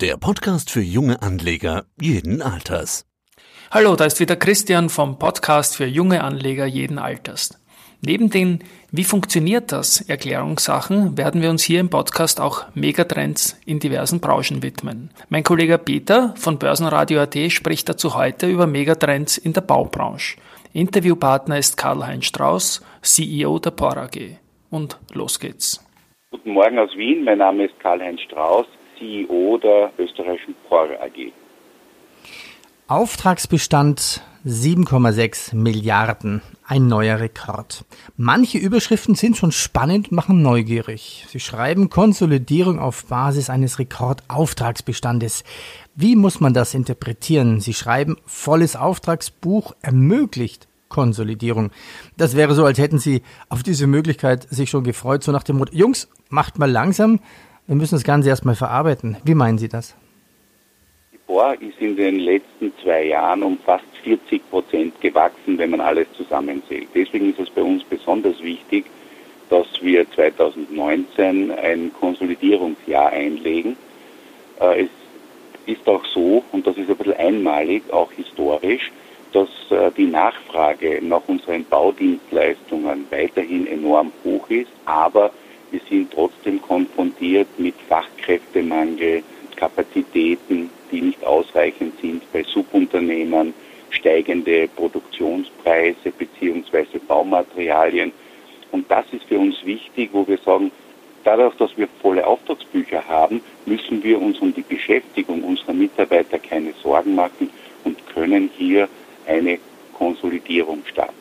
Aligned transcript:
der 0.00 0.16
Podcast 0.16 0.70
für 0.70 0.80
junge 0.80 1.20
Anleger 1.20 1.84
jeden 2.00 2.40
Alters. 2.40 3.06
Hallo, 3.70 3.96
da 3.96 4.06
ist 4.06 4.18
wieder 4.18 4.34
Christian 4.34 4.88
vom 4.88 5.18
Podcast 5.18 5.76
für 5.76 5.84
junge 5.84 6.24
Anleger 6.24 6.64
jeden 6.64 6.98
Alters. 6.98 7.62
Neben 8.00 8.30
den 8.30 8.60
Wie 8.90 9.04
funktioniert 9.04 9.72
das 9.72 10.00
Erklärungssachen 10.00 11.18
werden 11.18 11.42
wir 11.42 11.50
uns 11.50 11.62
hier 11.62 11.80
im 11.80 11.90
Podcast 11.90 12.40
auch 12.40 12.64
Megatrends 12.74 13.60
in 13.66 13.78
diversen 13.78 14.20
Branchen 14.20 14.62
widmen. 14.62 15.10
Mein 15.28 15.44
Kollege 15.44 15.76
Peter 15.76 16.34
von 16.38 16.58
Börsenradio.at 16.58 17.36
spricht 17.52 17.86
dazu 17.90 18.16
heute 18.16 18.48
über 18.48 18.66
Megatrends 18.66 19.36
in 19.36 19.52
der 19.52 19.60
Baubranche. 19.60 20.38
Interviewpartner 20.72 21.58
ist 21.58 21.76
Karl-Heinz 21.76 22.24
Strauß, 22.24 22.82
CEO 23.02 23.58
der 23.58 23.72
POR 23.72 23.98
AG. 23.98 24.38
Und 24.70 24.98
los 25.12 25.38
geht's. 25.38 25.86
Guten 26.30 26.52
Morgen 26.52 26.78
aus 26.78 26.96
Wien, 26.96 27.24
mein 27.24 27.38
Name 27.38 27.66
ist 27.66 27.78
Karl-Heinz 27.80 28.22
Strauß, 28.22 28.66
CEO 29.00 29.58
der 29.58 29.92
österreichischen 29.98 30.54
POR 30.68 30.90
AG. 31.00 31.32
Auftragsbestand 32.86 34.22
7,6 34.44 35.54
Milliarden, 35.54 36.42
ein 36.66 36.86
neuer 36.86 37.20
Rekord. 37.20 37.84
Manche 38.16 38.58
Überschriften 38.58 39.14
sind 39.14 39.36
schon 39.36 39.52
spannend, 39.52 40.12
machen 40.12 40.42
neugierig. 40.42 41.24
Sie 41.28 41.40
schreiben 41.40 41.88
Konsolidierung 41.88 42.78
auf 42.78 43.06
Basis 43.06 43.48
eines 43.48 43.78
Rekordauftragsbestandes. 43.78 45.44
Wie 45.94 46.16
muss 46.16 46.40
man 46.40 46.52
das 46.52 46.74
interpretieren? 46.74 47.60
Sie 47.60 47.74
schreiben, 47.74 48.16
volles 48.26 48.76
Auftragsbuch 48.76 49.74
ermöglicht 49.82 50.68
Konsolidierung. 50.88 51.70
Das 52.16 52.36
wäre 52.36 52.54
so, 52.54 52.64
als 52.64 52.78
hätten 52.78 52.98
Sie 52.98 53.22
auf 53.48 53.62
diese 53.62 53.86
Möglichkeit 53.86 54.46
sich 54.50 54.68
schon 54.68 54.84
gefreut, 54.84 55.22
so 55.22 55.32
nach 55.32 55.44
dem 55.44 55.58
Motto, 55.58 55.74
Jungs, 55.74 56.08
macht 56.28 56.58
mal 56.58 56.70
langsam, 56.70 57.20
wir 57.70 57.76
müssen 57.76 57.94
das 57.94 58.02
Ganze 58.02 58.28
erstmal 58.28 58.56
verarbeiten. 58.56 59.16
Wie 59.22 59.36
meinen 59.36 59.56
Sie 59.56 59.68
das? 59.68 59.94
Die 61.12 61.18
BOR 61.24 61.54
ist 61.60 61.78
in 61.78 61.94
den 61.94 62.18
letzten 62.18 62.72
zwei 62.82 63.04
Jahren 63.04 63.44
um 63.44 63.58
fast 63.58 63.84
40 64.02 64.50
Prozent 64.50 65.00
gewachsen, 65.00 65.56
wenn 65.56 65.70
man 65.70 65.80
alles 65.80 66.08
zusammenzählt. 66.16 66.88
Deswegen 66.96 67.30
ist 67.30 67.38
es 67.38 67.48
bei 67.48 67.62
uns 67.62 67.84
besonders 67.84 68.42
wichtig, 68.42 68.86
dass 69.50 69.68
wir 69.82 70.04
2019 70.10 71.52
ein 71.52 71.92
Konsolidierungsjahr 71.92 73.10
einlegen. 73.10 73.76
Äh, 74.60 74.86
es 74.86 74.90
ist 75.66 75.88
auch 75.88 76.04
so, 76.06 76.42
und 76.50 76.66
das 76.66 76.76
ist 76.76 76.90
ein 76.90 76.96
bisschen 76.96 77.18
einmalig, 77.18 77.84
auch 77.92 78.10
historisch, 78.10 78.90
dass 79.32 79.48
äh, 79.70 79.92
die 79.96 80.06
Nachfrage 80.06 80.98
nach 81.02 81.22
unseren 81.28 81.64
Baudienstleistungen 81.66 83.04
weiterhin 83.10 83.68
enorm 83.68 84.10
hoch 84.24 84.50
ist, 84.50 84.72
aber 84.86 85.30
wir 85.70 85.80
sind 85.88 86.12
trotzdem 86.12 86.60
konfrontiert 86.60 87.48
mit 87.58 87.74
Fachkräftemangel, 87.88 89.22
Kapazitäten, 89.56 90.70
die 90.90 91.02
nicht 91.02 91.24
ausreichend 91.24 92.00
sind 92.00 92.22
bei 92.32 92.42
Subunternehmern, 92.42 93.52
steigende 93.90 94.68
Produktionspreise 94.68 96.12
beziehungsweise 96.16 96.98
Baumaterialien. 96.98 98.12
Und 98.72 98.90
das 98.90 99.04
ist 99.12 99.24
für 99.24 99.38
uns 99.38 99.56
wichtig, 99.64 100.10
wo 100.12 100.26
wir 100.26 100.38
sagen, 100.38 100.70
dadurch, 101.24 101.54
dass 101.56 101.76
wir 101.76 101.88
volle 102.00 102.26
Auftragsbücher 102.26 103.06
haben, 103.06 103.42
müssen 103.66 104.02
wir 104.02 104.20
uns 104.20 104.38
um 104.38 104.54
die 104.54 104.62
Beschäftigung 104.62 105.42
unserer 105.42 105.74
Mitarbeiter 105.74 106.38
keine 106.38 106.72
Sorgen 106.82 107.14
machen 107.14 107.50
und 107.84 108.06
können 108.08 108.50
hier 108.56 108.88
eine 109.26 109.58
Konsolidierung 109.92 110.82
starten. 110.86 111.14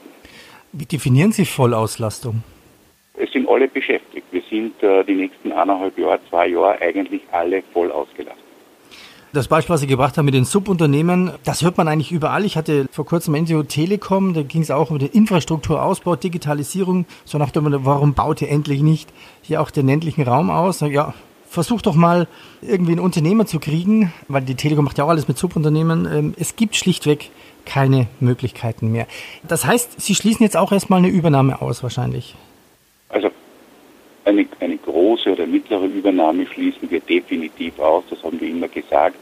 Wie 0.72 0.86
definieren 0.86 1.32
Sie 1.32 1.46
Vollauslastung? 1.46 2.44
Es 3.16 3.32
sind 3.32 3.50
alle 3.50 3.68
beschäftigt. 3.68 4.19
Sind 4.50 4.82
äh, 4.84 5.04
die 5.04 5.16
nächsten 5.16 5.52
eineinhalb 5.52 5.98
Jahre, 5.98 6.20
zwei 6.30 6.48
Jahre 6.48 6.82
eigentlich 6.82 7.22
alle 7.32 7.62
voll 7.74 7.92
ausgelastet. 7.92 8.44
Das 9.32 9.48
Beispiel, 9.48 9.76
was 9.76 9.82
Sie 9.82 9.88
gebracht 9.88 10.18
haben 10.18 10.26
mit 10.26 10.34
den 10.34 10.44
Subunternehmen, 10.46 11.32
das 11.44 11.62
hört 11.62 11.78
man 11.78 11.88
eigentlich 11.88 12.12
überall. 12.12 12.46
Ich 12.46 12.58
hatte 12.58 12.88
vor 12.92 13.06
kurzem 13.06 13.36
NGO 13.36 13.62
Telekom, 13.62 14.34
da 14.34 14.42
ging 14.42 14.64
es 14.64 14.72
auch 14.72 14.90
um 14.90 14.98
den 14.98 15.10
Infrastrukturausbau, 15.10 16.16
Digitalisierung, 16.16 17.06
so 17.26 17.38
nach 17.38 17.52
dem 17.52 17.68
warum 17.86 18.16
baut 18.16 18.42
ihr 18.42 18.50
endlich 18.50 18.82
nicht 18.82 19.14
hier 19.44 19.62
auch 19.62 19.70
den 19.70 19.86
ländlichen 19.86 20.24
Raum 20.24 20.50
aus? 20.50 20.80
Ja, 20.80 21.14
versucht 21.48 21.86
doch 21.86 21.94
mal 21.94 22.28
irgendwie 22.64 22.94
einen 22.94 23.02
Unternehmer 23.02 23.46
zu 23.46 23.60
kriegen, 23.60 24.12
weil 24.28 24.42
die 24.42 24.56
Telekom 24.56 24.86
macht 24.86 24.98
ja 24.98 25.04
auch 25.04 25.10
alles 25.10 25.28
mit 25.28 25.38
Subunternehmen. 25.38 26.08
Ähm, 26.12 26.34
es 26.40 26.56
gibt 26.56 26.76
schlichtweg 26.76 27.30
keine 27.66 28.08
Möglichkeiten 28.20 28.92
mehr. 28.92 29.06
Das 29.48 29.64
heißt, 29.64 30.02
Sie 30.02 30.16
schließen 30.16 30.44
jetzt 30.44 30.58
auch 30.58 30.72
erstmal 30.72 31.00
eine 31.00 31.10
Übernahme 31.10 31.62
aus 31.62 31.84
wahrscheinlich. 31.84 32.36
Eine, 34.30 34.46
eine 34.60 34.78
große 34.78 35.32
oder 35.32 35.48
mittlere 35.48 35.86
Übernahme 35.86 36.46
schließen 36.46 36.92
wir 36.92 37.00
definitiv 37.00 37.80
aus, 37.80 38.04
das 38.12 38.22
haben 38.24 38.40
wir 38.40 38.48
immer 38.48 38.68
gesagt. 38.68 39.16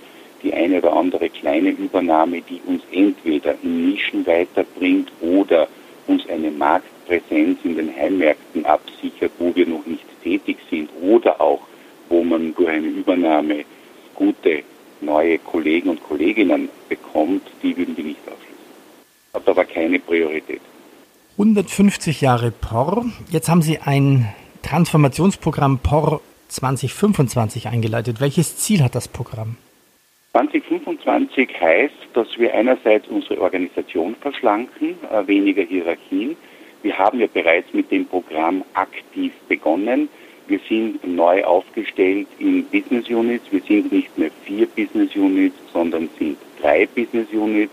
Die 0.43 0.53
eine 0.53 0.79
oder 0.79 0.91
andere 0.91 1.29
kleine 1.29 1.69
Übernahme, 1.69 2.41
die 2.41 2.59
uns 2.65 2.83
entweder 2.91 3.55
in 3.63 3.89
Nischen 3.89 4.27
weiterbringt 4.27 5.09
oder 5.21 5.69
uns 6.07 6.27
eine 6.27 6.51
Marktpräsenz 6.51 7.59
in 7.63 7.77
den 7.77 7.95
Heimmärkten 7.95 8.65
absichert, 8.65 9.31
wo 9.39 9.55
wir 9.55 9.65
noch 9.65 9.85
nicht 9.85 10.03
tätig 10.21 10.57
sind 10.69 10.89
oder 11.01 11.39
auch, 11.39 11.61
wo 12.09 12.21
man 12.21 12.53
durch 12.53 12.69
eine 12.69 12.87
Übernahme 12.87 13.63
gute 14.13 14.63
neue 14.99 15.39
Kollegen 15.39 15.89
und 15.91 16.03
Kolleginnen 16.03 16.67
bekommt, 16.89 17.43
die 17.63 17.77
würden 17.77 17.95
wir 17.95 18.03
nicht 18.03 18.19
ausschließen. 18.27 19.33
Hat 19.33 19.47
aber 19.47 19.63
keine 19.63 19.99
Priorität. 19.99 20.59
150 21.37 22.19
Jahre 22.19 22.51
POR. 22.51 23.05
Jetzt 23.29 23.47
haben 23.47 23.61
Sie 23.61 23.77
ein 23.77 24.27
Transformationsprogramm 24.67 25.79
POR 25.79 26.19
2025 26.49 27.69
eingeleitet. 27.69 28.19
Welches 28.19 28.57
Ziel 28.57 28.83
hat 28.83 28.95
das 28.95 29.07
Programm? 29.07 29.55
2025 30.33 31.49
heißt, 31.61 31.93
dass 32.13 32.27
wir 32.37 32.53
einerseits 32.53 33.07
unsere 33.07 33.39
Organisation 33.39 34.13
verschlanken, 34.19 34.95
äh, 35.09 35.25
weniger 35.25 35.63
Hierarchien. 35.63 36.35
Wir 36.83 36.97
haben 36.97 37.21
ja 37.21 37.27
bereits 37.33 37.73
mit 37.73 37.89
dem 37.91 38.05
Programm 38.07 38.65
aktiv 38.73 39.31
begonnen. 39.47 40.09
Wir 40.47 40.59
sind 40.67 41.01
neu 41.07 41.45
aufgestellt 41.45 42.27
in 42.37 42.65
Business 42.65 43.07
Units. 43.09 43.45
Wir 43.51 43.61
sind 43.61 43.89
nicht 43.93 44.17
mehr 44.17 44.31
vier 44.43 44.67
Business 44.67 45.15
Units, 45.15 45.55
sondern 45.71 46.09
sind 46.19 46.37
drei 46.61 46.85
Business 46.87 47.29
Units 47.31 47.71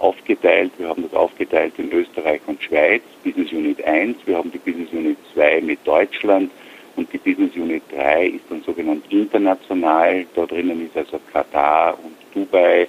aufgeteilt. 0.00 0.72
Wir 0.78 0.88
haben 0.88 1.02
das 1.02 1.14
aufgeteilt 1.14 1.74
in 1.78 1.92
Österreich 1.92 2.40
und 2.46 2.62
Schweiz, 2.62 3.02
Business 3.22 3.52
Unit 3.52 3.84
1. 3.84 4.16
Wir 4.26 4.38
haben 4.38 4.50
die 4.50 4.58
Business 4.58 4.92
Unit 4.92 5.18
2 5.34 5.60
mit 5.60 5.78
Deutschland 5.86 6.50
und 6.96 7.12
die 7.12 7.18
Business 7.18 7.54
Unit 7.54 7.82
3 7.92 8.26
ist 8.28 8.44
dann 8.48 8.62
sogenannt 8.62 9.04
international. 9.10 10.26
Da 10.34 10.46
drinnen 10.46 10.86
ist 10.86 10.96
also 10.96 11.20
Katar 11.32 11.98
und 12.02 12.16
Dubai 12.34 12.88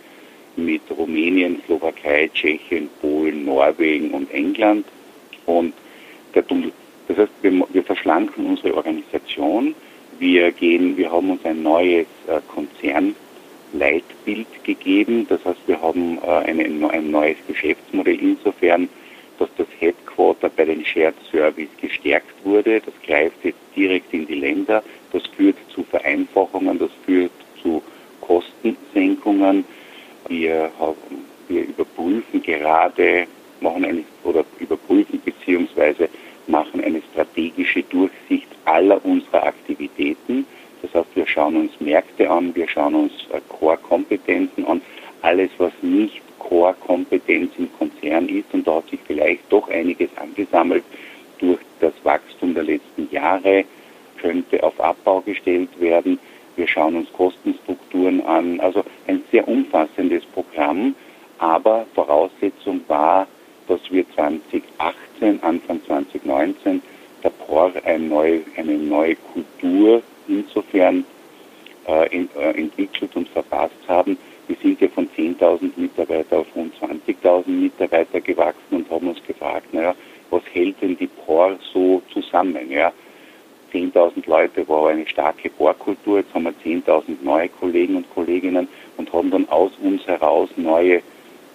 mit 0.56 0.82
Rumänien, 0.90 1.62
Slowakei, 1.66 2.30
Tschechien, 2.34 2.90
Polen, 3.02 3.46
Norwegen 3.46 4.12
und 4.12 4.32
England. 4.34 4.86
Und 5.46 5.74
der, 6.34 6.44
das 7.08 7.18
heißt, 7.18 7.32
wir, 7.42 7.68
wir 7.72 7.84
verschlanken 7.84 8.46
unsere 8.46 8.76
Organisation. 8.76 9.76
Wir 10.20 10.52
gehen, 10.52 10.98
wir 10.98 11.12
haben 11.12 11.32
uns 11.32 11.44
ein 11.46 11.64
neues 11.64 12.08
äh, 12.28 12.40
Konzern 12.48 13.16
Leitbild 13.74 14.48
gegeben. 14.64 15.26
Das 15.30 15.44
heißt, 15.46 15.60
wir 15.68 15.82
haben 15.82 16.18
äh, 16.20 16.28
eine, 16.28 16.90
ein 16.90 17.12
neues 17.12 17.38
Geschäftsmodell 17.48 18.20
insofern, 18.20 18.90
dass 19.40 19.50
das 19.58 19.68
Headquarter 19.80 20.50
bei 20.50 20.66
den 20.66 20.86
Shared 20.86 21.16
Service 21.32 21.70
gestärkt 21.80 22.34
wurde. 22.44 22.82
Das 22.82 22.94
greift 23.06 23.44
jetzt 23.44 23.60
direkt 23.76 24.14
in 24.14 24.28
die 24.28 24.36
Länder. 24.36 24.84
Das 25.12 25.24
führt 25.36 25.58
zu 25.74 25.84
Vereinfachungen, 25.84 26.78
das 26.78 26.92
führt 27.06 27.32
zu 27.62 27.82
Kostensenkungen. 28.22 29.66
Wir, 30.28 30.70
haben, 30.80 31.26
wir 31.48 31.64
überprüfen 31.64 32.42
gerade, 32.44 33.26
machen 33.62 33.86
eine, 33.86 34.04
oder 34.24 34.46
überprüfen 34.60 35.22
beziehungsweise 35.24 36.10
machen 36.48 36.84
eine 36.84 37.02
strategische 37.12 37.84
Durchsicht 37.84 38.48
aller 38.66 39.04
unserer 39.04 39.44
Aktivitäten 39.44 40.46
das 40.82 40.94
heißt, 40.94 41.16
wir 41.16 41.28
schauen 41.28 41.58
uns 41.58 41.72
Märkte 41.80 42.30
an, 42.30 42.56
wir 42.56 42.68
schauen 42.68 42.96
uns 42.96 43.14
äh, 43.32 43.40
Core-Kompetenzen 43.50 44.66
an, 44.66 44.82
alles, 45.22 45.52
was 45.58 45.72
nicht 45.82 46.22
Core-Kompetenz 46.40 47.52
im 47.58 47.72
Konzern 47.78 48.28
ist. 48.28 48.52
Und 48.52 48.68
da 48.68 48.76
hat 48.76 48.90
sich 48.90 49.00
vielleicht 49.06 49.44
doch 49.50 49.70
einiges 49.70 50.10
angesammelt 50.18 50.84
durch 51.42 51.60
das 51.82 51.94
Wachstum 52.04 52.54
der 52.54 52.64
letzten 52.64 53.10
Jahre, 53.12 53.66
könnte 54.22 54.64
auf 54.64 54.80
Abbau 54.80 55.22
gestellt 55.22 55.70
werden. 55.80 56.20
Wir 56.56 56.68
schauen 56.68 56.96
uns 56.96 57.12
Kostenstrukturen 57.12 58.24
an. 58.26 58.60
Also 58.60 58.84
ein 59.08 59.24
sehr 59.32 59.48
umfassendes 59.48 60.24
Programm. 60.26 60.96
Aber 61.40 61.88
Voraussetzung 61.96 62.82
war, 62.88 63.28
dass 63.68 63.80
wir 63.90 64.06
2018, 64.16 65.42
Anfang 65.42 65.82
2019, 65.86 66.82
der 67.24 67.30
POR 67.30 67.72
eine 67.84 68.06
neue, 68.06 68.42
eine 68.58 68.74
neue 68.74 69.16
Kultur 69.16 70.04
insofern 70.28 71.04
äh, 71.88 72.16
in, 72.16 72.30
äh, 72.38 72.52
entwickelt 72.52 73.16
und 73.16 73.28
verpasst 73.30 73.74
haben. 73.88 74.18
Wir 74.48 74.58
sind 74.62 74.82
ja 74.82 74.88
von 74.90 75.08
10.000 75.18 75.72
Mitarbeiter 75.78 76.40
auf 76.40 76.48
rund 76.56 76.74
20.000 76.76 77.48
Mitarbeiter 77.48 78.20
gewachsen 78.20 78.76
und 78.76 78.90
haben 78.90 79.08
uns 79.08 79.24
gefragt, 79.26 79.74
naja, 79.74 79.96
was 80.32 80.44
hält 80.54 80.82
denn 80.82 80.98
die 80.98 81.08
POR 81.08 81.58
so 81.74 82.02
zusammen? 82.12 82.72
Ja? 82.72 82.92
10.000 83.74 84.28
Leute 84.28 84.68
war 84.68 84.90
eine 84.90 85.08
starke 85.08 85.50
Bohrkultur. 85.50 86.20
Jetzt 86.20 86.34
haben 86.34 86.44
wir 86.44 86.54
10.000 86.66 87.24
neue 87.24 87.50
Kollegen 87.50 87.96
und 87.96 88.10
Kolleginnen 88.14 88.68
und 88.98 89.14
haben 89.14 89.32
dann 89.32 89.48
aus 89.50 89.72
uns 89.82 90.06
heraus 90.08 90.50
neue, 90.58 91.02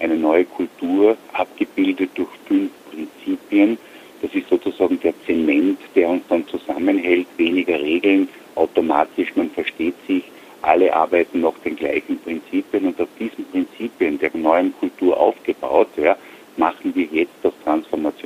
eine 0.01 0.17
neue 0.17 0.45
Kultur 0.45 1.17
abgebildet 1.33 2.11
durch 2.15 2.31
fünf 2.47 2.71
Prinzipien. 2.91 3.79
Das 4.23 4.35
ist 4.35 4.49
sozusagen 4.49 4.99
der 5.01 5.15
Zement, 5.27 5.79
der 5.95 6.09
uns 6.09 6.23
dann 6.29 6.47
zusammenhält. 6.49 7.27
Weniger 7.37 7.81
Regeln, 7.81 8.29
automatisch, 8.55 9.35
man 9.37 9.51
versteht 9.51 9.95
sich. 10.07 10.25
Alle 10.63 10.93
arbeiten 10.95 11.43
nach 11.43 11.57
den 11.65 11.77
gleichen 11.77 12.19
Prinzipien 12.19 12.87
und 12.87 13.01
auf 13.01 13.09
diesen 13.21 13.45
Prinzipien 13.51 14.19
der 14.19 14.31
neuen 14.35 14.75
Kultur 14.79 15.17
aufgebaut, 15.17 15.89
ja, 15.97 16.17
machen 16.57 16.95
wir 16.95 17.05
jetzt 17.05 17.35
das 17.43 17.53
Transformationsprogramm 17.63 18.26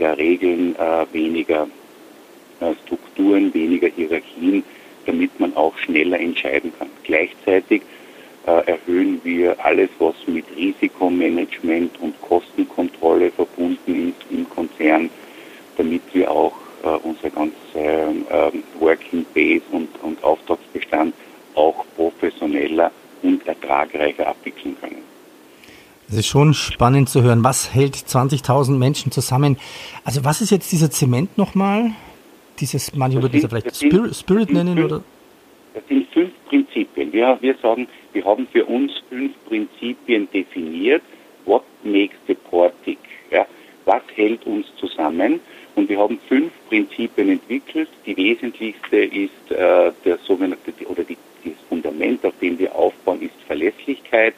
weniger 0.00 0.18
Regeln, 0.18 0.76
äh, 0.76 1.06
weniger 1.12 1.66
äh, 2.60 2.74
Strukturen, 2.84 3.52
weniger 3.52 3.88
Hierarchien, 3.88 4.64
damit 5.06 5.38
man 5.38 5.54
auch 5.56 5.76
schneller 5.76 6.18
entscheiden 6.18 6.72
kann. 6.78 6.88
Gleichzeitig 7.04 7.82
äh, 8.46 8.70
erhöhen 8.70 9.20
wir 9.24 9.62
alles, 9.62 9.90
was 9.98 10.14
mit 10.26 10.44
Risikomanagement 10.56 12.00
und 12.00 12.20
Kostenkontrolle 12.22 13.30
verbunden 13.30 14.08
ist 14.08 14.30
im 14.30 14.48
Konzern, 14.48 15.10
damit 15.76 16.02
wir 16.14 16.30
auch 16.30 16.56
äh, 16.82 16.88
unsere 16.88 17.30
ganze 17.30 17.54
ähm, 17.74 18.62
Working 18.78 19.26
Base 19.34 19.62
und, 19.70 19.88
und 20.02 20.22
Auftragsbestand 20.24 21.14
auch 21.54 21.84
professioneller 21.96 22.90
und 23.22 23.46
ertragreicher 23.46 24.28
abwickeln 24.28 24.76
können. 24.80 25.09
Es 26.10 26.16
ist 26.16 26.26
schon 26.26 26.54
spannend 26.54 27.08
zu 27.08 27.22
hören. 27.22 27.44
Was 27.44 27.72
hält 27.72 27.94
20.000 27.94 28.72
Menschen 28.72 29.12
zusammen? 29.12 29.56
Also 30.02 30.24
was 30.24 30.40
ist 30.40 30.50
jetzt 30.50 30.72
dieser 30.72 30.90
Zement 30.90 31.38
nochmal? 31.38 31.92
Dieses, 32.58 32.96
manche 32.96 33.22
würden 33.22 33.38
es 33.38 33.46
vielleicht 33.46 33.76
Spirit, 33.76 34.16
Spirit 34.16 34.52
nennen 34.52 34.76
fünf, 34.76 34.86
oder? 34.86 35.04
Das 35.72 35.84
sind 35.86 36.08
fünf 36.10 36.32
Prinzipien. 36.48 37.12
Wir, 37.12 37.38
wir 37.40 37.54
sagen, 37.62 37.86
wir 38.12 38.24
haben 38.24 38.48
für 38.50 38.64
uns 38.64 38.90
fünf 39.08 39.32
Prinzipien 39.46 40.28
definiert. 40.32 41.02
What 41.44 41.62
makes 41.84 42.16
the 42.26 42.34
port 42.34 42.74
tick? 42.84 42.98
Ja? 43.30 43.46
Was 43.84 44.02
hält 44.16 44.44
uns 44.46 44.66
zusammen? 44.80 45.38
Und 45.76 45.88
wir 45.88 46.00
haben 46.00 46.18
fünf 46.28 46.50
Prinzipien 46.68 47.28
entwickelt. 47.28 47.88
Die 48.04 48.16
wesentlichste 48.16 48.96
ist 48.96 49.52
äh, 49.52 49.92
der 50.04 50.18
sogenannte 50.26 50.72
oder 50.88 51.04
die, 51.04 51.16
das 51.44 51.52
Fundament, 51.68 52.26
auf 52.26 52.34
dem 52.40 52.58
wir 52.58 52.74
aufbauen, 52.74 53.22
ist 53.22 53.34
Verlässlichkeit. 53.46 54.34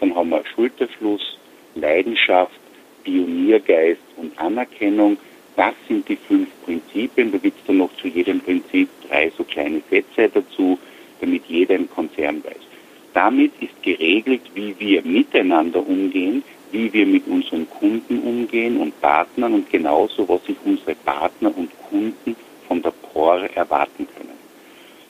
Dann 0.00 0.14
haben 0.14 0.30
wir 0.30 0.44
Schulterschluss, 0.46 1.38
Leidenschaft, 1.74 2.58
Pioniergeist 3.04 4.00
und 4.16 4.38
Anerkennung. 4.38 5.16
Das 5.56 5.74
sind 5.88 6.08
die 6.08 6.16
fünf 6.16 6.48
Prinzipien. 6.64 7.32
Da 7.32 7.38
gibt 7.38 7.58
es 7.58 7.66
dann 7.66 7.78
noch 7.78 7.94
zu 7.96 8.08
jedem 8.08 8.40
Prinzip 8.40 8.88
drei 9.08 9.30
so 9.36 9.44
kleine 9.44 9.80
Sätze 9.90 10.28
dazu, 10.28 10.78
damit 11.20 11.44
jeder 11.46 11.76
im 11.76 11.88
Konzern 11.88 12.44
weiß. 12.44 12.60
Damit 13.14 13.52
ist 13.60 13.82
geregelt, 13.82 14.42
wie 14.54 14.74
wir 14.78 15.02
miteinander 15.02 15.86
umgehen, 15.86 16.42
wie 16.72 16.92
wir 16.92 17.06
mit 17.06 17.26
unseren 17.26 17.68
Kunden 17.70 18.18
umgehen 18.18 18.76
und 18.76 19.00
Partnern 19.00 19.54
und 19.54 19.70
genauso, 19.70 20.28
was 20.28 20.44
sich 20.44 20.56
unsere 20.64 20.94
Partner 20.96 21.56
und 21.56 21.70
Kunden 21.88 22.36
von 22.68 22.82
der 22.82 22.90
POR 22.90 23.48
erwarten 23.54 24.06
können. 24.14 24.36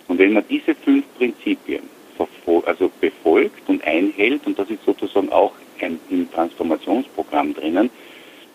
Und 0.07 0.19
wenn 0.19 0.35
man 0.35 0.45
diese 0.49 0.75
fünf 0.75 1.05
Prinzipien 1.17 1.96
also 2.65 2.91
befolgt 3.01 3.69
und 3.69 3.85
einhält, 3.85 4.47
und 4.47 4.59
das 4.59 4.71
ist 4.71 4.85
sozusagen 4.85 5.31
auch 5.33 5.53
ein, 5.81 5.99
im 6.11 6.31
Transformationsprogramm 6.31 7.55
drinnen, 7.55 7.91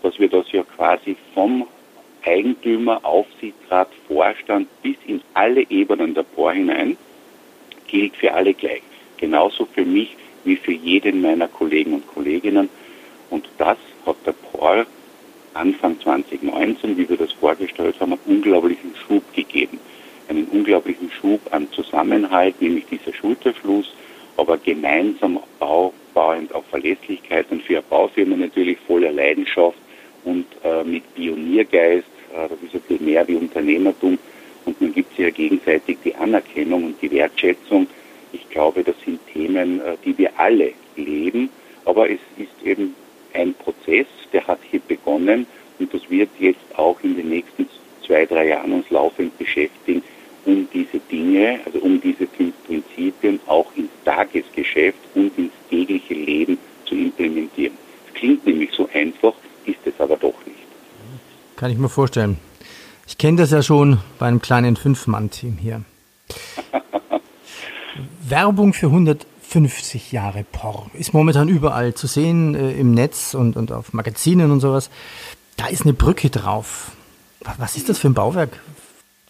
dass 0.01 0.17
wir 0.19 0.29
das 0.29 0.51
ja 0.51 0.63
quasi 0.63 1.15
vom 1.33 1.67
Eigentümer, 2.23 3.03
Aufsichtsrat, 3.03 3.89
Vorstand 4.07 4.67
bis 4.81 4.95
in 5.07 5.21
alle 5.33 5.63
Ebenen 5.69 6.13
der 6.13 6.23
POR 6.23 6.53
hinein, 6.53 6.97
gilt 7.88 8.15
für 8.15 8.33
alle 8.33 8.53
gleich. 8.53 8.83
Genauso 9.17 9.65
für 9.65 9.85
mich 9.85 10.15
wie 10.43 10.55
für 10.55 10.71
jeden 10.71 11.21
meiner 11.21 11.47
Kollegen 11.47 11.93
und 11.93 12.07
Kolleginnen. 12.07 12.69
Und 13.29 13.47
das 13.57 13.77
hat 14.05 14.15
der 14.25 14.33
POR 14.33 14.85
Anfang 15.53 15.99
2019, 15.99 16.97
wie 16.97 17.09
wir 17.09 17.17
das 17.17 17.31
vorgestellt 17.33 17.99
haben, 17.99 18.13
einen 18.13 18.38
unglaublichen 18.38 18.95
Schub 18.95 19.23
gegeben 19.33 19.79
einen 20.31 20.48
unglaublichen 20.48 21.12
Schub 21.12 21.42
an 21.51 21.69
Zusammenhalt, 21.72 22.60
nämlich 22.62 22.86
dieser 22.86 23.13
Schulterschluss, 23.13 23.94
aber 24.38 24.57
gemeinsam 24.57 25.39
aufbauend 25.60 26.54
auf 26.56 26.66
Verlässlichkeit 26.68 27.45
und 27.51 27.62
für 27.62 27.81
Baufirmen 27.81 28.39
natürlich 28.39 28.78
voller 28.88 29.12
Leidenschaft 29.12 29.78
und 30.24 30.45
äh, 30.63 30.83
mit 30.83 31.04
Pioniergeist. 31.16 32.07
Äh, 32.33 32.48
das 32.50 32.57
ist 32.63 32.75
ein 32.75 32.81
bisschen 32.81 33.06
mehr 33.06 33.28
wie 33.28 33.36
Unternehmertum 33.36 34.18
und 34.66 34.81
man 34.81 34.94
gibt 34.94 35.10
sich 35.12 35.25
ja 35.25 35.30
gegenseitig 35.30 35.98
die 36.04 36.16
Anerkennung 36.16 36.86
und 36.86 37.01
die 37.01 37.12
Wertschätzung. 37.12 37.88
Ich 38.31 38.50
glaube, 38.50 38.84
das 38.84 38.95
sind 39.04 39.19
Themen, 39.34 39.81
äh, 39.81 39.98
die 40.06 40.18
wir 40.18 40.31
alle 40.38 40.72
leben, 40.95 41.50
aber 41.84 42.10
es 42.10 42.19
ist 42.38 42.66
eben 42.66 42.95
ein 43.34 43.54
Prozess, 43.54 44.07
der 44.31 44.48
hat 44.48 44.60
hier 44.69 44.80
begonnen 44.88 45.45
und 45.80 45.94
das 45.94 46.10
wird 46.10 46.30
jetzt 46.39 46.77
auch 46.77 47.01
in 47.04 47.18
den 47.18 47.30
nächsten 47.30 47.68
zwei, 48.06 48.25
drei 48.25 48.48
Jahren 48.48 48.72
uns 48.72 48.89
laufend 48.89 49.38
beschäftigen, 49.38 50.04
um 50.45 50.67
diese 50.73 50.99
Dinge, 51.11 51.59
also 51.65 51.79
um 51.79 51.99
diese 52.01 52.27
fünf 52.27 52.53
Prinzipien 52.65 53.39
auch 53.47 53.67
ins 53.75 53.91
Tagesgeschäft 54.05 54.99
und 55.15 55.38
ins 55.38 55.53
tägliche 55.69 56.13
Leben 56.13 56.57
zu 56.85 56.95
implementieren. 56.95 57.73
Es 58.07 58.13
klingt 58.13 58.45
nämlich 58.45 58.71
so 58.71 58.89
einfach, 58.93 59.33
ist 59.65 59.79
es 59.85 59.93
aber 59.99 60.17
doch 60.17 60.33
nicht. 60.45 60.57
Kann 61.55 61.71
ich 61.71 61.77
mir 61.77 61.89
vorstellen. 61.89 62.38
Ich 63.07 63.17
kenne 63.17 63.38
das 63.38 63.51
ja 63.51 63.61
schon 63.61 63.99
bei 64.19 64.27
einem 64.27 64.41
kleinen 64.41 64.75
Fünf-Mann-Team 64.75 65.57
hier. 65.57 65.83
Werbung 68.27 68.73
für 68.73 68.88
150 68.88 70.11
Jahre 70.11 70.45
POR 70.49 70.89
ist 70.93 71.13
momentan 71.13 71.49
überall 71.49 71.93
zu 71.93 72.07
sehen 72.07 72.55
äh, 72.55 72.71
im 72.71 72.93
Netz 72.93 73.33
und, 73.33 73.57
und 73.57 73.71
auf 73.71 73.93
Magazinen 73.93 74.51
und 74.51 74.61
sowas. 74.61 74.89
Da 75.57 75.67
ist 75.67 75.83
eine 75.83 75.93
Brücke 75.93 76.29
drauf. 76.29 76.93
Was 77.57 77.75
ist 77.75 77.89
das 77.89 77.99
für 77.99 78.07
ein 78.07 78.13
Bauwerk? 78.13 78.59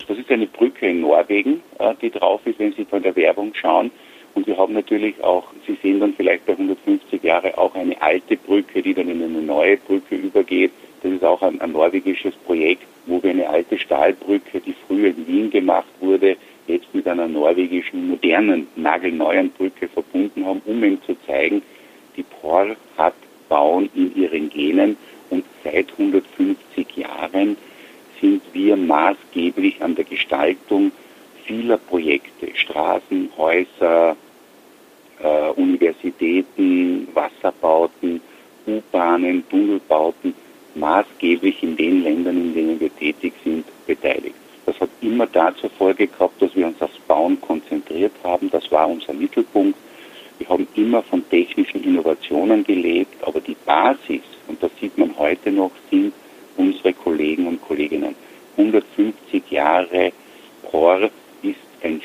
Das 0.07 0.17
ist 0.17 0.29
eine 0.29 0.47
Brücke 0.47 0.70
in 0.87 1.01
Norwegen, 1.01 1.61
äh, 1.79 1.93
die 2.01 2.09
drauf 2.09 2.41
ist, 2.45 2.59
wenn 2.59 2.73
Sie 2.73 2.85
von 2.85 3.03
der 3.03 3.15
Werbung 3.15 3.53
schauen. 3.53 3.91
Und 4.33 4.47
wir 4.47 4.57
haben 4.57 4.73
natürlich 4.73 5.21
auch, 5.23 5.45
Sie 5.67 5.77
sehen 5.81 5.99
dann 5.99 6.13
vielleicht 6.13 6.45
bei 6.45 6.53
150 6.53 7.21
Jahre 7.23 7.57
auch 7.57 7.75
eine 7.75 8.01
alte 8.01 8.37
Brücke, 8.37 8.81
die 8.81 8.93
dann 8.93 9.09
in 9.09 9.21
eine 9.21 9.41
neue 9.41 9.77
Brücke 9.77 10.15
übergeht. 10.15 10.71
Das 11.03 11.11
ist 11.11 11.23
auch 11.23 11.41
ein, 11.41 11.59
ein 11.59 11.71
norwegisches 11.71 12.35
Projekt, 12.45 12.83
wo 13.07 13.21
wir 13.21 13.31
eine 13.31 13.49
alte 13.49 13.77
Stahlbrücke, 13.77 14.61
die 14.61 14.75
früher 14.87 15.09
in 15.09 15.27
Wien 15.27 15.49
gemacht 15.49 15.89
wurde, 15.99 16.37
jetzt 16.67 16.93
mit 16.93 17.07
einer 17.07 17.27
norwegischen, 17.27 18.07
modernen, 18.07 18.67
nagelneuen 18.75 19.49
Brücke 19.51 19.87
verbunden 19.87 20.45
haben, 20.45 20.61
um 20.65 20.83
ihm 20.83 21.01
zu 21.03 21.15
zeigen, 21.25 21.61
die 22.15 22.23
POR 22.23 22.75
hat 22.97 23.15
Bauen 23.49 23.89
in 23.95 24.15
ihren 24.15 24.49
Genen 24.49 24.95
und 25.29 25.43
seit 25.63 25.91
150 25.91 26.95
Jahren 26.95 27.57
sind 28.21 28.41
wir 28.53 28.77
maßgeblich 28.77 29.81
an 29.81 29.95
der 29.95 30.05
Gestaltung 30.05 30.91
vieler 31.45 31.77
Projekte, 31.77 32.55
Straßen, 32.55 33.29
Häuser, 33.35 34.15
äh, 35.21 35.49
Universitäten, 35.55 37.07
Wasserbauten, 37.13 38.21
U-Bahnen, 38.67 39.43
Tunnelbauten, 39.49 40.33
maßgeblich 40.75 41.63
in 41.63 41.75
den 41.75 42.03
Ländern, 42.03 42.37
in 42.37 42.53
denen 42.53 42.79
wir 42.79 42.95
tätig 42.95 43.33
sind, 43.43 43.65
beteiligt. 43.85 44.35
Das 44.65 44.79
hat 44.79 44.89
immer 45.01 45.25
dazu 45.25 45.67
Folge 45.77 46.07
gehabt, 46.07 46.41
dass 46.41 46.55
wir 46.55 46.67
uns 46.67 46.81
aufs 46.81 46.99
Bauen 47.07 47.41
konzentriert 47.41 48.13
haben. 48.23 48.49
Das 48.51 48.71
war 48.71 48.87
unser 48.87 49.13
Mittelpunkt. 49.13 49.77
Wir 50.37 50.47
haben 50.47 50.67
immer 50.75 51.03
von 51.03 51.27
technischen 51.29 51.83
Innovationen 51.83 52.63
gelebt, 52.63 53.23
aber 53.23 53.41
die 53.41 53.55
Basis, 53.65 54.21
und 54.47 54.61
das 54.61 54.71
sieht 54.79 54.97
man 54.97 55.15
heute 55.17 55.51
noch, 55.51 55.71
sind 55.89 56.13
unsere 56.57 56.93
Kollegen 56.93 57.47
und 57.47 57.61
Kolleginnen. 57.61 58.15
150 58.57 59.49
Jahre 59.49 60.11
POR 60.69 61.09
ist 61.43 61.55
ein, 61.83 62.01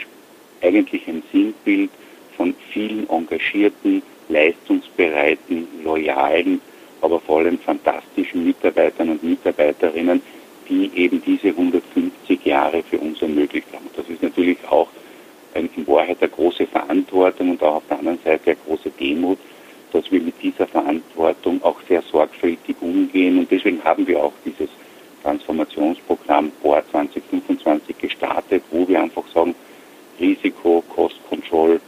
eigentlich 0.63 1.07
ein 1.09 1.23
Sinnbild 1.33 1.91
von 2.37 2.55
vielen 2.73 3.09
engagierten, 3.09 4.03
leistungsbereiten, 4.29 5.67
loyalen, 5.85 6.61
aber 7.01 7.21
vor 7.21 7.39
allem 7.39 7.59
fantastischen 7.59 8.45
Mitarbeitern 8.45 9.11
und 9.11 9.23
Mitarbeiterinnen, 9.23 10.23
die 10.69 10.91
eben 10.95 11.23
diese 11.25 11.49
150 11.49 12.45
Jahre 12.45 12.83
für 12.83 12.99
uns 12.99 13.23
ermöglicht 13.23 13.69
haben. 13.73 13.89
Das 13.95 14.09
ist 14.09 14.23
natürlich 14.23 14.59
auch 14.69 14.89
in 15.55 15.87
Wahrheit 15.87 16.19
eine 16.21 16.31
große 16.31 16.67
Verantwortung 16.67 17.51
und 17.51 17.63
auch 17.63 17.77
auf 17.77 17.83
der 17.89 17.99
anderen 17.99 18.19
Seite 18.25 18.51
eine 18.51 18.59
große 18.67 18.91
Demut, 18.91 19.39
dass 19.93 20.11
wir 20.11 20.21
mit 20.21 20.35
dieser 20.43 20.67
Verantwortung 20.67 21.63
auch 21.63 21.81
sehr 21.89 22.03
sorgfältig 22.03 22.77
umgehen. 22.81 23.39
Und 23.39 23.51
deswegen 23.51 23.83
haben 23.83 24.07
wir 24.07 24.23
auch 24.23 24.33
dieses 24.45 24.69
Transformationsprogramm 25.23 26.51
POR 26.63 26.83
2025 26.91 27.97
gestartet, 27.99 28.63
wo 28.71 28.87
wir 28.87 29.03
einfach 29.03 29.27
sagen, 29.33 29.55
Risiko, 30.21 30.83
Cost 30.95 31.21
Control, 31.29 31.81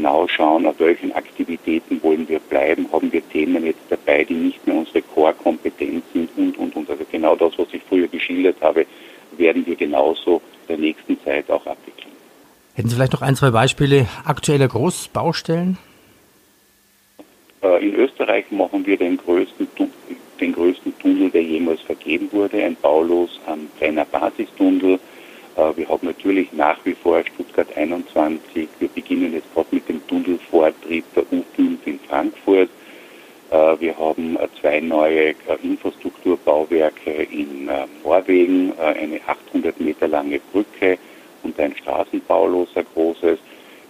genau 0.00 0.26
schauen, 0.28 0.66
auf 0.66 0.80
welchen 0.80 1.12
Aktivitäten 1.12 2.02
wollen 2.02 2.26
wir 2.26 2.38
bleiben, 2.38 2.88
haben 2.90 3.12
wir 3.12 3.22
Themen 3.28 3.66
jetzt 3.66 3.82
dabei, 3.90 4.24
die 4.24 4.34
nicht 4.34 4.66
mehr 4.66 4.76
unsere 4.76 5.02
Core-Kompetenz 5.02 6.02
sind 6.14 6.30
und, 6.36 6.56
und, 6.56 6.74
und. 6.74 6.88
Also 6.88 7.04
genau 7.10 7.36
das, 7.36 7.52
was 7.58 7.68
ich 7.72 7.82
früher 7.86 8.08
geschildert 8.08 8.56
habe, 8.62 8.86
werden 9.36 9.66
wir 9.66 9.76
genauso 9.76 10.40
der 10.68 10.78
nächsten 10.78 11.22
Zeit 11.22 11.50
auch 11.50 11.66
abwickeln. 11.66 12.12
Hätten 12.74 12.88
Sie 12.88 12.96
vielleicht 12.96 13.12
noch 13.12 13.20
ein, 13.20 13.36
zwei 13.36 13.50
Beispiele 13.50 14.06
aktueller 14.24 14.68
Großbaustellen? 14.68 15.76
Äh, 17.62 17.86
in 17.86 17.94
Österreich 17.94 18.50
machen 18.50 18.86
wir 18.86 18.96
den 18.96 19.18
größten, 19.18 19.68
den 20.40 20.52
größten 20.52 20.98
Tunnel, 20.98 21.28
der 21.28 21.42
jemals 21.42 21.82
vergeben 21.82 22.28
wurde, 22.32 22.64
ein 22.64 22.76
Baulos 22.80 23.38
am 23.46 23.68
Brenner 23.78 24.06
Basistunnel. 24.06 24.98
Äh, 25.56 25.76
wir 25.76 25.88
haben 25.88 26.06
natürlich 26.06 26.52
nach 26.52 26.78
wie 26.84 26.94
vor 26.94 27.22
Stuttgart 27.34 27.68
21. 27.76 28.68
Wir 28.78 28.88
beginnen 28.88 29.32
jetzt 29.32 29.52
gerade 29.54 29.68
mit 29.72 29.88
dem 29.88 30.06
Tunnelvortrieb 30.06 31.04
der 31.14 31.24
U5 31.24 31.78
in 31.84 32.00
Frankfurt. 32.08 32.70
Äh, 33.50 33.80
wir 33.80 33.98
haben 33.98 34.38
zwei 34.60 34.80
neue 34.80 35.34
Infrastrukturbauwerke 35.62 37.10
in 37.10 37.68
Norwegen, 38.04 38.72
eine 38.78 39.20
800 39.26 39.80
Meter 39.80 40.08
lange 40.08 40.40
Brücke 40.52 40.98
und 41.42 41.58
ein 41.58 41.74
Straßenbaulos, 41.76 42.68
ein 42.76 42.86
großes. 42.94 43.38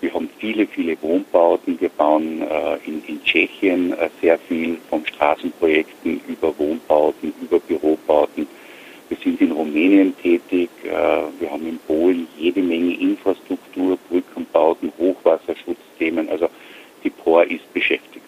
Wir 0.00 0.14
haben 0.14 0.31
viele, 0.38 0.67
viele 0.67 0.97
Wohnbauten. 1.02 1.79
Wir 1.79 1.90
bauen 1.90 2.43
äh, 2.43 2.76
in, 2.87 3.02
in, 3.07 3.23
Tschechien 3.23 3.93
äh, 3.93 4.09
sehr 4.23 4.38
viel 4.38 4.79
von 4.88 5.05
Straßenprojekten 5.05 6.23
über 6.26 6.59
Wohnbauten, 6.59 7.35
über 7.43 7.61
Bürobauten. 7.61 8.49
Wir 9.11 9.19
sind 9.25 9.40
in 9.40 9.50
Rumänien 9.50 10.17
tätig. 10.17 10.71
Äh, 10.85 10.88
wir 10.88 11.50
haben 11.50 11.67
in 11.67 11.79
Polen 11.81 12.29
jede 12.38 12.62
Menge 12.62 12.95
Infrastruktur, 12.95 13.99
Brückenbauten, 14.09 14.93
Hochwasserschutzthemen. 14.99 16.29
Also 16.29 16.49
die 17.02 17.11
POR 17.11 17.45
ist 17.45 17.73
beschäftigt. 17.75 18.25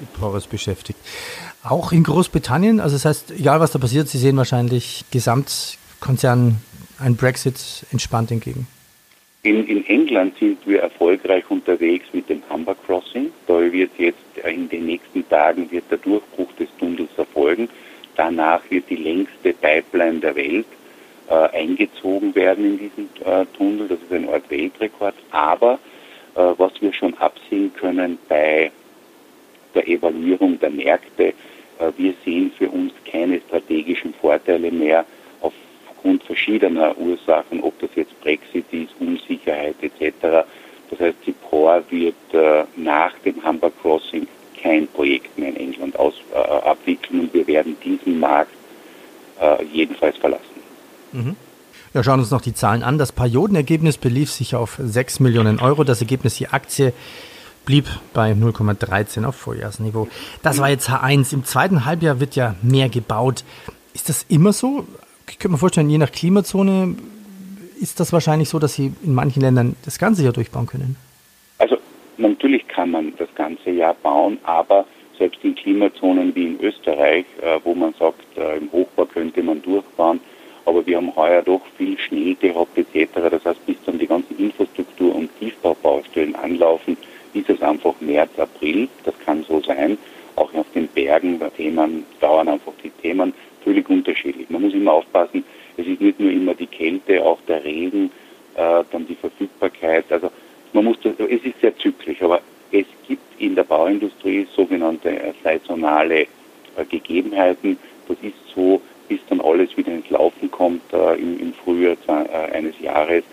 Die 0.00 0.06
POR 0.18 0.36
ist 0.36 0.48
beschäftigt. 0.48 0.98
Auch 1.64 1.90
in 1.90 2.04
Großbritannien, 2.04 2.78
also 2.78 2.94
das 2.94 3.04
heißt, 3.04 3.32
egal 3.32 3.58
was 3.58 3.72
da 3.72 3.80
passiert, 3.80 4.08
Sie 4.08 4.18
sehen 4.18 4.36
wahrscheinlich 4.36 5.04
Gesamtkonzern 5.10 6.58
ein 7.00 7.16
Brexit 7.16 7.84
entspannt 7.90 8.30
entgegen. 8.30 8.68
In, 9.42 9.66
in 9.66 9.84
England 9.86 10.38
sind 10.38 10.58
wir 10.66 10.82
erfolgreich 10.82 11.42
unterwegs 11.50 12.06
mit 12.12 12.28
dem 12.28 12.42
Humber 12.48 12.76
Crossing. 12.86 13.32
Da 13.48 13.60
wird 13.72 13.90
jetzt 13.98 14.18
in 14.48 14.68
den 14.68 14.86
nächsten 14.86 15.28
Tagen 15.28 15.68
wird 15.72 15.90
der 15.90 15.98
Durchbruch 15.98 16.52
des 16.60 16.68
Tunnels 16.78 17.10
erfolgen. 17.16 17.68
Danach 18.16 18.62
wird 18.70 18.88
die 18.90 18.96
längste 18.96 19.52
Pipeline 19.54 20.20
der 20.20 20.36
Welt 20.36 20.66
äh, 21.28 21.34
eingezogen 21.34 22.34
werden 22.34 22.64
in 22.64 22.78
diesen 22.78 23.08
äh, 23.24 23.46
Tunnel. 23.56 23.88
Das 23.88 23.98
ist 23.98 24.12
ein 24.12 24.28
Ort 24.28 24.50
Weltrekord. 24.50 25.14
Aber 25.30 25.78
äh, 26.34 26.40
was 26.58 26.72
wir 26.80 26.92
schon 26.92 27.14
absehen 27.18 27.72
können 27.74 28.18
bei 28.28 28.70
der 29.74 29.88
Evaluierung 29.88 30.58
der 30.60 30.70
Märkte, 30.70 31.28
äh, 31.78 31.92
wir 31.96 32.14
sehen 32.24 32.52
für 32.58 32.68
uns 32.68 32.92
keine 33.10 33.40
strategischen 33.40 34.14
Vorteile 34.14 34.70
mehr 34.70 35.04
aufgrund 35.40 36.22
verschiedener 36.24 36.96
Ursachen, 36.98 37.62
ob 37.62 37.78
das 37.80 37.90
jetzt 37.94 38.18
Brexit 38.20 38.66
ist, 38.72 38.90
Unsicherheit 39.00 39.76
etc. 39.80 40.46
Das 40.90 41.00
heißt, 41.00 41.18
die 41.26 41.32
POR 41.32 41.82
wird 41.90 42.14
äh, 42.32 42.64
nach 42.76 43.14
dem 43.20 43.42
Humber 43.44 43.70
Crossing 43.80 44.26
kein 44.62 44.86
Projekt 44.88 45.36
mehr 45.38 45.50
in 45.50 45.56
England 45.56 45.98
aus, 45.98 46.14
äh, 46.32 46.38
abwickeln 46.38 47.20
und 47.20 47.34
wir 47.34 47.46
werden 47.46 47.76
diesen 47.84 48.20
Markt 48.20 48.52
äh, 49.40 49.64
jedenfalls 49.64 50.16
verlassen. 50.16 50.42
Mhm. 51.12 51.36
Ja, 51.94 52.02
schauen 52.02 52.20
uns 52.20 52.30
noch 52.30 52.40
die 52.40 52.54
Zahlen 52.54 52.82
an. 52.82 52.96
Das 52.96 53.12
Periodenergebnis 53.12 53.98
belief 53.98 54.30
sich 54.30 54.54
auf 54.54 54.78
6 54.82 55.20
Millionen 55.20 55.60
Euro. 55.60 55.84
Das 55.84 56.00
Ergebnis 56.00 56.38
je 56.38 56.46
Aktie 56.46 56.94
blieb 57.66 57.86
bei 58.14 58.32
0,13 58.32 59.24
auf 59.26 59.36
Vorjahresniveau. 59.36 60.08
Das 60.42 60.58
war 60.58 60.70
jetzt 60.70 60.88
H1. 60.88 61.34
Im 61.34 61.44
zweiten 61.44 61.84
Halbjahr 61.84 62.18
wird 62.18 62.34
ja 62.34 62.56
mehr 62.62 62.88
gebaut. 62.88 63.44
Ist 63.92 64.08
das 64.08 64.24
immer 64.28 64.54
so? 64.54 64.86
Ich 65.28 65.38
könnte 65.38 65.52
mir 65.52 65.58
vorstellen, 65.58 65.90
je 65.90 65.98
nach 65.98 66.10
Klimazone 66.10 66.96
ist 67.78 68.00
das 68.00 68.12
wahrscheinlich 68.12 68.48
so, 68.48 68.58
dass 68.58 68.74
Sie 68.74 68.92
in 69.02 69.12
manchen 69.12 69.42
Ländern 69.42 69.76
das 69.84 69.98
ganze 69.98 70.22
Jahr 70.22 70.32
durchbauen 70.32 70.66
können. 70.66 70.96
Natürlich 72.18 72.66
kann 72.68 72.90
man 72.90 73.12
das 73.18 73.34
ganze 73.34 73.70
Jahr 73.70 73.94
bauen, 73.94 74.38
aber 74.44 74.86
selbst 75.18 75.42
in 75.44 75.54
Klimazonen 75.54 76.34
wie 76.34 76.46
in 76.46 76.60
Österreich, 76.60 77.24
äh, 77.40 77.58
wo 77.64 77.74
man 77.74 77.94
sagt, 77.94 78.24
äh, 78.36 78.58
im 78.58 78.70
Hochbau 78.72 79.06
könnte 79.06 79.42
man 79.42 79.62
durchbauen, 79.62 80.20
aber 80.64 80.86
wir 80.86 80.96
haben 80.96 81.14
heuer 81.16 81.42
doch 81.42 81.62
viel 81.76 81.98
Schnee 81.98 82.34
gehabt 82.34 82.76
etc. 82.76 83.08
Das 83.30 83.44
heißt, 83.44 83.66
bis 83.66 83.76
dann 83.86 83.98
die 83.98 84.06
ganzen 84.06 84.38
Infrastruktur- 84.38 85.14
und 85.14 85.30
Tiefbaubaustellen 85.38 86.34
anlaufen, 86.36 86.96
ist 87.34 87.48
es 87.48 87.62
einfach 87.62 87.94
März, 88.00 88.30
April. 88.38 88.88
Das 89.04 89.18
kann 89.24 89.44
so 89.44 89.60
sein. 89.60 89.98
Auch 90.36 90.52
auf 90.54 90.66
den 90.74 90.88
Bergen, 90.88 91.38
da 91.38 91.50
Themen, 91.50 92.04
dauern 92.20 92.48
einfach 92.48 92.72
die 92.82 92.90
Themen 92.90 93.32
völlig 93.64 93.88
unterschiedlich. 93.88 94.48
Man 94.50 94.62
muss 94.62 94.74
immer 94.74 94.94
aufpassen, 94.94 95.44
es 95.76 95.86
ist 95.86 96.00
nicht 96.00 96.20
nur 96.20 96.30
immer 96.30 96.54
die 96.54 96.66
Kälte, 96.66 97.22
auch 97.22 97.38
der 97.48 97.64
Regen, 97.64 98.10
äh, 98.54 98.82
dann 98.90 99.06
die 99.06 99.14
Verfügbarkeit. 99.14 100.04
Also 100.10 100.30
man 100.72 100.84
muss 100.84 100.98
das, 101.02 101.14
es 101.18 101.44
ist 101.44 101.60
sehr 101.60 101.76
zyklisch, 101.76 102.22
aber 102.22 102.40
es 102.70 102.86
gibt 103.06 103.22
in 103.38 103.54
der 103.54 103.64
Bauindustrie 103.64 104.46
sogenannte 104.54 105.10
äh, 105.10 105.32
saisonale 105.42 106.22
äh, 106.22 106.84
Gegebenheiten. 106.88 107.78
Das 108.08 108.16
ist 108.22 108.34
so, 108.54 108.80
bis 109.08 109.20
dann 109.28 109.40
alles 109.40 109.76
wieder 109.76 109.92
ins 109.92 110.08
Laufen 110.10 110.50
kommt 110.50 110.80
äh, 110.92 111.14
im, 111.16 111.38
Frühjahr 111.96 112.26
äh, 112.30 112.52
eines 112.52 112.78
Jahres. 112.80 113.24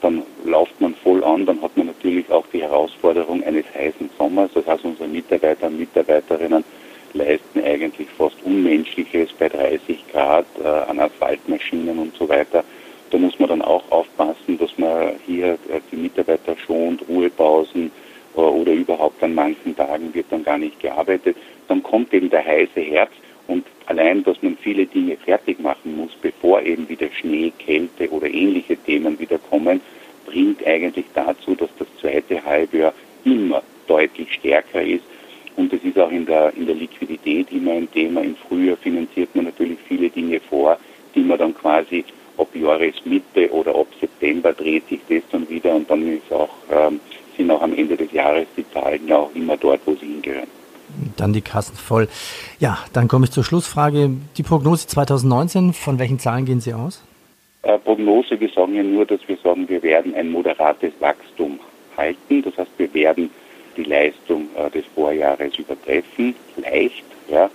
Dann 0.00 0.22
läuft 0.44 0.80
man 0.80 0.94
voll 0.96 1.24
an, 1.24 1.46
dann 1.46 1.62
hat 1.62 1.76
man 1.76 1.86
natürlich 1.86 2.30
auch 2.30 2.44
die 2.52 2.60
Herausforderung 2.60 3.42
eines 3.42 3.64
heißen 3.74 4.10
Sommers. 4.18 4.50
Das 4.52 4.66
heißt, 4.66 4.84
unsere 4.84 5.08
Mitarbeiter 5.08 5.68
und 5.68 5.78
Mitarbeiterinnen 5.78 6.62
leisten 7.14 7.64
eigentlich 7.64 8.08
fast 8.10 8.36
Unmenschliches 8.44 9.32
bei 9.38 9.48
30 9.48 10.04
Grad 10.12 10.46
äh, 10.62 10.66
an 10.66 10.98
Asphaltmaschinen 10.98 11.98
und 11.98 12.14
so 12.16 12.28
weiter. 12.28 12.64
Da 13.10 13.18
muss 13.18 13.38
man 13.38 13.48
dann 13.48 13.62
auch 13.62 13.84
aufpassen, 13.90 14.58
dass 14.58 14.76
man 14.76 15.12
hier 15.24 15.52
äh, 15.52 15.80
die 15.90 15.96
Mitarbeiter 15.96 16.56
schont, 16.56 17.02
Ruhepausen 17.08 17.90
äh, 18.36 18.40
oder 18.40 18.72
überhaupt 18.72 19.22
an 19.22 19.34
manchen 19.34 19.76
Tagen 19.76 20.12
wird 20.12 20.26
dann 20.30 20.42
gar 20.42 20.58
nicht 20.58 20.80
gearbeitet. 20.80 21.36
Dann 21.68 21.82
kommt 21.82 22.12
eben 22.12 22.28
der 22.28 22.44
heiße 22.44 22.80
Herbst 22.80 23.18
und 23.46 23.66
allein, 23.86 24.22
dass 24.24 24.40
man 24.42 24.56
viele 24.56 24.86
Dinge 24.86 25.16
fertig 25.16 25.60
machen 25.60 25.96
muss, 25.96 26.12
bevor 26.20 26.62
eben 26.62 26.88
wieder 26.88 27.08
Schnee, 27.20 27.52
Kälte 27.58 28.10
oder 28.10 28.28
ähnliche 28.28 28.76
Themen 28.76 29.18
wieder 29.18 29.38
kommen, 29.38 29.80
bringt 30.26 30.66
eigentlich 30.66 31.06
dazu, 31.14 31.54
dass 31.54 31.68
das 31.78 31.88
zweite 32.00 32.42
Halbjahr 32.44 32.94
immer 33.24 33.62
deutlich 33.86 34.32
stärker 34.32 34.82
ist 34.82 35.04
und 35.56 35.72
das 35.72 35.80
ist 35.82 35.98
auch 35.98 36.10
in 36.10 36.26
der, 36.26 36.52
in 36.54 36.66
der 36.66 36.74
Liquidität 36.74 37.50
immer 37.52 37.72
ein 37.72 37.90
Thema. 37.92 38.22
Im 38.22 38.36
Frühjahr 38.36 38.76
finanziert 38.76 39.34
man 39.34 39.46
natürlich 39.46 39.78
viele 39.86 40.10
Dinge 40.10 40.40
vor, 40.40 40.78
die 41.14 41.20
man 41.20 41.38
dann 41.38 41.54
quasi 41.54 42.04
ab 42.36 42.48
Jahresmitte 42.54 43.50
oder 43.52 43.74
ab 43.74 43.86
September 44.00 44.52
dreht 44.52 44.88
sich 44.88 45.00
das 45.08 45.22
dann 45.30 45.48
wieder 45.48 45.74
und 45.74 45.88
dann 45.88 46.20
auch, 46.30 46.48
ähm, 46.70 46.98
sind 47.36 47.50
auch 47.50 47.62
am 47.62 47.76
Ende 47.76 47.96
des 47.96 48.10
Jahres 48.10 48.46
die 48.56 48.68
Zahlen 48.72 49.06
ja 49.06 49.18
auch 49.18 49.34
immer 49.34 49.56
dort, 49.56 49.80
wo 49.84 49.94
sie 49.94 50.06
hingehören. 50.06 50.48
Dann 51.16 51.32
die 51.32 51.40
Kassen 51.40 51.76
voll. 51.76 52.08
Ja, 52.64 52.78
dann 52.94 53.08
komme 53.08 53.26
ich 53.26 53.30
zur 53.30 53.44
Schlussfrage. 53.44 54.08
Die 54.38 54.42
Prognose 54.42 54.86
2019, 54.86 55.74
von 55.74 55.98
welchen 55.98 56.18
Zahlen 56.18 56.46
gehen 56.46 56.62
Sie 56.62 56.72
aus? 56.72 57.02
Äh, 57.60 57.76
Prognose, 57.78 58.40
wir 58.40 58.48
sagen 58.48 58.74
ja 58.74 58.82
nur, 58.82 59.04
dass 59.04 59.20
wir 59.26 59.36
sagen, 59.44 59.68
wir 59.68 59.82
werden 59.82 60.14
ein 60.14 60.30
moderates 60.30 60.94
Wachstum 60.98 61.60
halten. 61.94 62.40
Das 62.42 62.56
heißt, 62.56 62.70
wir 62.78 62.94
werden 62.94 63.28
die 63.76 63.82
Leistung 63.82 64.48
äh, 64.56 64.70
des 64.70 64.86
Vorjahres 64.94 65.58
übertreffen, 65.58 66.34
leicht. 66.56 67.04
Ja. 67.28 67.50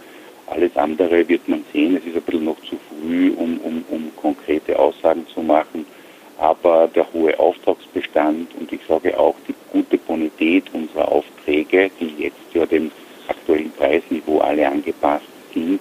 Alles 0.45 0.77
andere 0.77 1.27
wird 1.27 1.49
man 1.49 1.65
sehen. 1.73 1.97
Es 1.97 2.05
ist 2.05 2.15
ein 2.15 2.21
bisschen 2.21 2.45
noch 2.45 2.61
zu 2.61 2.77
früh, 2.87 3.31
um, 3.31 3.57
um, 3.61 3.83
um 3.89 4.11
konkrete 4.15 4.77
Aussagen 4.77 5.25
zu 5.33 5.41
machen. 5.41 5.87
Aber 6.37 6.87
der 6.87 7.11
hohe 7.13 7.39
Auftragsbestand 7.39 8.53
und 8.59 8.71
ich 8.71 8.81
sage 8.87 9.19
auch 9.19 9.33
die 9.47 9.55
gute 9.73 9.97
Bonität 9.97 10.65
unserer 10.71 11.11
Aufträge, 11.11 11.89
die 11.99 12.25
jetzt 12.25 12.53
ja 12.53 12.67
dem 12.67 12.91
aktuellen 13.29 13.71
Preisniveau 13.71 14.39
alle 14.39 14.67
angepasst 14.67 15.25
sind, 15.53 15.79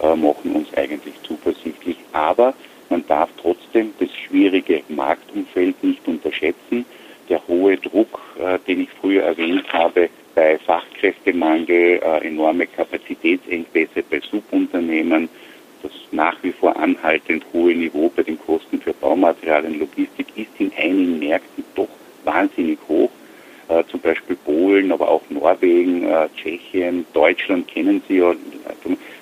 äh, 0.00 0.14
machen 0.14 0.52
uns 0.52 0.68
eigentlich 0.74 1.14
zuversichtlich. 1.22 1.96
Aber 2.12 2.54
man 2.88 3.04
darf 3.06 3.30
trotzdem 3.40 3.92
das 3.98 4.08
schwierige 4.14 4.82
Marktumfeld 4.88 5.82
nicht 5.84 6.06
unterschätzen 6.08 6.84
der 7.28 7.46
hohe 7.46 7.76
Druck, 7.76 8.20
äh, 8.38 8.58
den 8.66 8.82
ich 8.82 8.88
früher 9.00 9.22
erwähnt 9.22 9.70
habe, 9.72 10.08
bei 10.34 10.58
Fachkräftemangel, 10.58 12.00
äh, 12.02 12.26
enorme 12.26 12.66
Kapazitätsengpässe 12.66 14.02
bei 14.08 14.20
Subunternehmen, 14.20 15.28
das 15.82 15.92
nach 16.12 16.36
wie 16.42 16.52
vor 16.52 16.76
anhaltend 16.76 17.44
hohe 17.52 17.74
Niveau 17.74 18.10
bei 18.14 18.22
den 18.22 18.38
Kosten 18.38 18.80
für 18.80 18.92
Baumaterialien, 18.94 19.78
Logistik 19.78 20.26
ist 20.36 20.50
in 20.58 20.72
einigen 20.76 21.18
Märkten 21.18 21.64
doch 21.74 21.88
wahnsinnig 22.24 22.78
hoch. 22.88 23.10
Äh, 23.68 23.84
zum 23.90 24.00
Beispiel 24.00 24.36
Polen, 24.36 24.92
aber 24.92 25.08
auch 25.08 25.22
Norwegen, 25.28 26.04
äh, 26.04 26.28
Tschechien, 26.36 27.04
Deutschland 27.12 27.68
kennen 27.68 28.02
Sie 28.08 28.16
ja. 28.16 28.34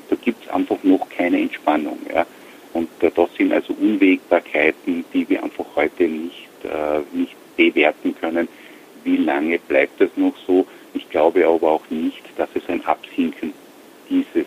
Da 0.08 0.16
gibt 0.22 0.44
es 0.44 0.50
einfach 0.50 0.76
noch 0.84 1.08
keine 1.08 1.40
Entspannung. 1.40 1.98
Ja. 2.14 2.24
Und 2.72 2.88
äh, 3.00 3.10
das 3.14 3.28
sind 3.36 3.52
also 3.52 3.74
Unwägbarkeiten, 3.74 5.04
die 5.12 5.28
wir 5.28 5.42
einfach 5.42 5.64
heute 5.74 6.04
nicht, 6.04 6.48
äh, 6.62 7.00
nicht 7.16 7.34
bewerten 7.56 8.14
können, 8.20 8.46
wie 9.02 9.16
lange 9.16 9.58
bleibt 9.58 10.00
das 10.00 10.10
noch 10.16 10.34
so. 10.46 10.66
Ich 10.94 11.10
glaube 11.10 11.46
aber 11.46 11.72
auch 11.72 11.90
nicht, 11.90 12.22
dass 12.36 12.48
es 12.54 12.68
ein 12.68 12.84
Absinken 12.84 13.52
dieses 14.08 14.46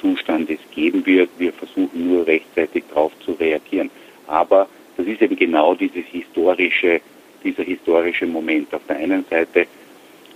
Zustandes 0.00 0.58
geben 0.74 1.06
wird. 1.06 1.30
Wir 1.38 1.52
versuchen 1.52 2.08
nur 2.08 2.26
rechtzeitig 2.26 2.84
darauf 2.90 3.12
zu 3.24 3.32
reagieren. 3.32 3.90
Aber 4.26 4.68
das 4.96 5.06
ist 5.06 5.22
eben 5.22 5.36
genau 5.36 5.74
dieses 5.74 6.04
historische, 6.06 7.00
dieser 7.42 7.62
historische 7.62 8.26
Moment. 8.26 8.72
Auf 8.74 8.82
der 8.88 8.96
einen 8.96 9.24
Seite 9.28 9.66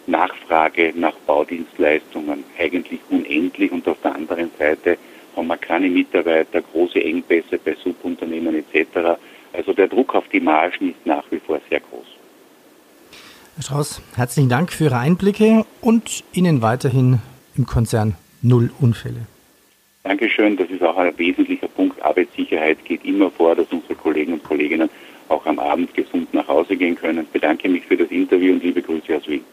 Nachfrage 0.07 0.93
nach 0.95 1.15
Baudienstleistungen 1.27 2.45
eigentlich 2.59 3.01
unendlich 3.11 3.73
und 3.73 3.87
auf 3.89 3.99
der 4.03 4.15
anderen 4.15 4.51
Seite 4.59 4.99
haben 5.35 5.49
wir 5.49 5.57
keine 5.57 5.89
Mitarbeiter, 5.89 6.63
große 6.63 7.03
Engpässe 7.03 7.59
bei 7.59 7.75
Subunternehmen 7.83 8.55
etc. 8.55 9.19
Also 9.53 9.73
der 9.73 9.89
Druck 9.89 10.15
auf 10.15 10.29
die 10.33 10.41
Margen 10.41 10.91
ist 10.91 11.05
nach 11.07 11.25
wie 11.31 11.41
vor 11.41 11.61
sehr 11.69 11.81
groß. 11.81 12.07
Herr 13.57 13.63
Strauß, 13.63 14.03
herzlichen 14.17 14.49
Dank 14.49 14.73
für 14.73 14.85
Ihre 14.85 14.99
Einblicke 14.99 15.65
und 15.81 16.25
Ihnen 16.33 16.63
weiterhin 16.63 17.21
im 17.57 17.67
Konzern 17.67 18.15
null 18.43 18.71
Unfälle. 18.81 19.27
Dankeschön, 20.05 20.57
das 20.57 20.71
ist 20.71 20.83
auch 20.83 20.97
ein 20.99 21.17
wesentlicher 21.19 21.69
Punkt. 21.69 22.01
Arbeitssicherheit 22.03 22.85
geht 22.85 23.05
immer 23.05 23.31
vor, 23.31 23.57
dass 23.57 23.67
unsere 23.73 23.95
Kollegen 23.95 24.35
und 24.35 24.45
Kolleginnen 24.45 24.89
auch 25.29 25.47
am 25.47 25.59
Abend 25.59 25.95
gesund 25.95 26.33
nach 26.35 26.49
Hause 26.49 26.77
gehen 26.77 26.97
können. 26.97 27.25
Ich 27.25 27.29
bedanke 27.29 27.69
mich 27.69 27.87
für 27.87 27.97
das 27.97 28.11
Interview 28.11 28.53
und 28.55 28.63
liebe 28.63 28.83
Grüße 28.83 29.17
aus 29.17 29.27
Wien. 29.27 29.45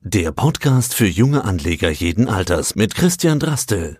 Der 0.00 0.32
Podcast 0.32 0.94
für 0.94 1.06
junge 1.06 1.44
Anleger 1.44 1.88
jeden 1.90 2.28
Alters 2.28 2.74
mit 2.74 2.94
Christian 2.94 3.38
Drastel. 3.38 3.98